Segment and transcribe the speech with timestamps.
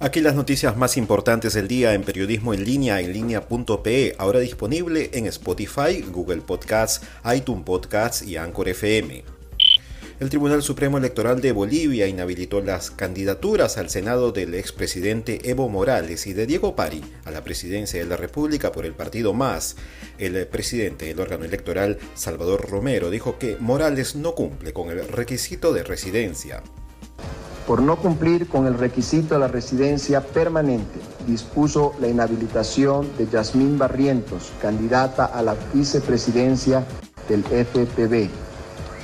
[0.00, 5.10] Aquí las noticias más importantes del día en periodismo en línea en línea.pe, ahora disponible
[5.12, 7.04] en Spotify, Google Podcasts,
[7.34, 9.24] iTunes Podcasts y Anchor FM.
[10.20, 16.28] El Tribunal Supremo Electoral de Bolivia inhabilitó las candidaturas al Senado del expresidente Evo Morales
[16.28, 19.74] y de Diego Pari a la presidencia de la República por el partido MAS.
[20.18, 25.72] El presidente del órgano electoral, Salvador Romero, dijo que Morales no cumple con el requisito
[25.72, 26.62] de residencia
[27.68, 33.76] por no cumplir con el requisito de la residencia permanente, dispuso la inhabilitación de Yasmín
[33.76, 36.86] Barrientos, candidata a la vicepresidencia
[37.28, 38.30] del FPB,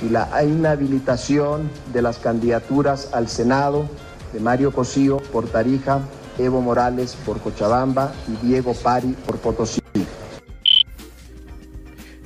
[0.01, 3.85] y la inhabilitación de las candidaturas al Senado
[4.33, 5.99] de Mario Cosío por Tarija,
[6.39, 9.84] Evo Morales por Cochabamba y Diego Pari por Potosí.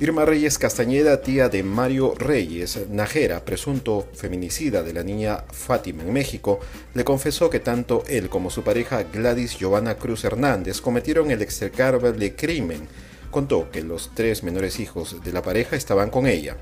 [0.00, 6.14] Irma Reyes Castañeda, tía de Mario Reyes, Najera, presunto feminicida de la niña Fátima en
[6.14, 6.58] México,
[6.94, 12.34] le confesó que tanto él como su pareja Gladys Giovanna Cruz Hernández cometieron el execrable
[12.34, 12.88] crimen.
[13.30, 16.56] Contó que los tres menores hijos de la pareja estaban con ella.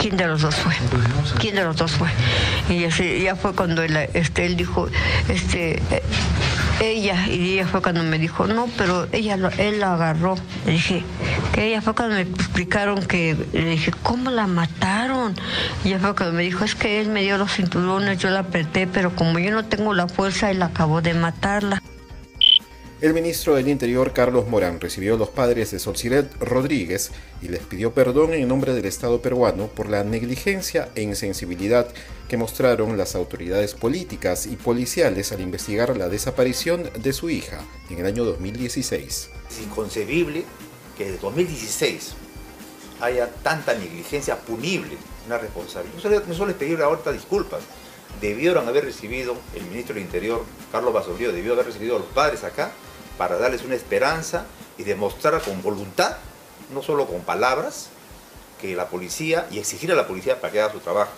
[0.00, 0.72] ¿Quién de los dos fue?
[1.38, 2.08] ¿Quién de los dos fue?
[2.68, 2.80] Y
[3.22, 4.88] ya fue cuando él, este, él dijo,
[5.28, 5.80] este,
[6.80, 10.36] ella, y ella fue cuando me dijo, no, pero ella él la agarró.
[10.64, 11.02] Le dije,
[11.52, 15.34] que ella fue cuando me explicaron que, le dije, ¿cómo la mataron?
[15.84, 18.40] Y ella fue cuando me dijo, es que él me dio los cinturones, yo la
[18.40, 21.82] apreté, pero como yo no tengo la fuerza, él acabó de matarla.
[23.06, 27.60] El ministro del Interior, Carlos Morán, recibió a los padres de Solciret Rodríguez y les
[27.60, 31.86] pidió perdón en nombre del Estado peruano por la negligencia e insensibilidad
[32.28, 38.00] que mostraron las autoridades políticas y policiales al investigar la desaparición de su hija en
[38.00, 39.30] el año 2016.
[39.50, 40.42] Es inconcebible
[40.98, 42.12] que desde 2016
[43.02, 45.94] haya tanta negligencia punible, una responsabilidad.
[46.26, 47.60] No solo, es pedirle ahorita disculpas,
[48.20, 52.42] debieron haber recibido, el ministro del Interior, Carlos Basolío, debió haber recibido a los padres
[52.42, 52.72] acá
[53.18, 54.44] para darles una esperanza
[54.78, 56.16] y demostrar con voluntad,
[56.72, 57.88] no solo con palabras,
[58.60, 61.12] que la policía y exigir a la policía para que haga su trabajo.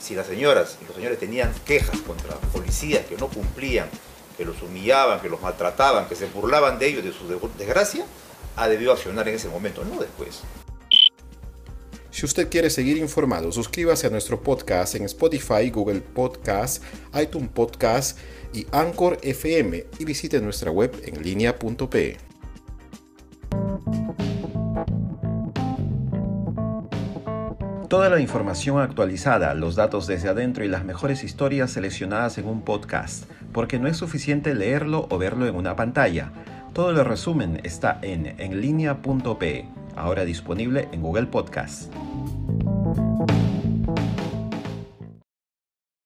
[0.00, 3.88] Si las señoras y los señores tenían quejas contra policías que no cumplían,
[4.36, 7.28] que los humillaban, que los maltrataban, que se burlaban de ellos, de su
[7.58, 8.06] desgracia,
[8.56, 10.40] ha debido accionar en ese momento, no después.
[12.20, 16.84] Si usted quiere seguir informado, suscríbase a nuestro podcast en Spotify, Google Podcast,
[17.18, 18.18] iTunes Podcast
[18.52, 22.18] y Anchor FM y visite nuestra web en línea.pe.
[27.88, 32.60] Toda la información actualizada, los datos desde adentro y las mejores historias seleccionadas en un
[32.60, 36.32] podcast, porque no es suficiente leerlo o verlo en una pantalla.
[36.74, 39.68] Todo el resumen está en enlinea.pe,
[40.00, 41.92] ahora disponible en Google Podcast.